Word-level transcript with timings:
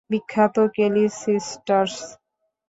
বিখ্যাত 0.11 0.55
Kelly 0.75 1.05
sisters! 1.19 1.95